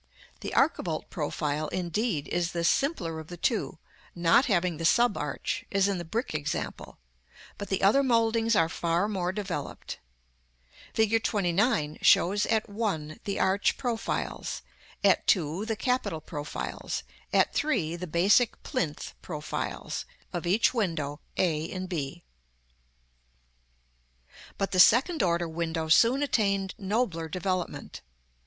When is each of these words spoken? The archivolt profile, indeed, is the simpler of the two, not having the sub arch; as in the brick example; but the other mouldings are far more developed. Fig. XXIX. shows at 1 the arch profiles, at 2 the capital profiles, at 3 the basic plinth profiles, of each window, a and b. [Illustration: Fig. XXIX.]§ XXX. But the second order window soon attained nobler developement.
The 0.39 0.51
archivolt 0.55 1.11
profile, 1.11 1.67
indeed, 1.67 2.27
is 2.29 2.53
the 2.53 2.63
simpler 2.63 3.19
of 3.19 3.27
the 3.27 3.37
two, 3.37 3.77
not 4.15 4.47
having 4.47 4.77
the 4.77 4.83
sub 4.83 5.15
arch; 5.15 5.63
as 5.71 5.87
in 5.87 5.99
the 5.99 6.03
brick 6.03 6.33
example; 6.33 6.97
but 7.59 7.69
the 7.69 7.83
other 7.83 8.01
mouldings 8.01 8.55
are 8.55 8.67
far 8.67 9.07
more 9.07 9.31
developed. 9.31 9.99
Fig. 10.95 11.11
XXIX. 11.11 12.03
shows 12.03 12.47
at 12.47 12.67
1 12.67 13.19
the 13.25 13.39
arch 13.39 13.77
profiles, 13.77 14.63
at 15.03 15.27
2 15.27 15.67
the 15.67 15.75
capital 15.75 16.19
profiles, 16.19 17.03
at 17.31 17.53
3 17.53 17.95
the 17.95 18.07
basic 18.07 18.63
plinth 18.63 19.13
profiles, 19.21 20.05
of 20.33 20.47
each 20.47 20.73
window, 20.73 21.19
a 21.37 21.71
and 21.71 21.87
b. 21.87 22.23
[Illustration: 24.57 24.57
Fig. 24.57 24.57
XXIX.]§ 24.57 24.57
XXX. 24.57 24.57
But 24.57 24.71
the 24.71 24.79
second 24.79 25.21
order 25.21 25.47
window 25.47 25.89
soon 25.89 26.23
attained 26.23 26.73
nobler 26.79 27.29
developement. 27.29 28.01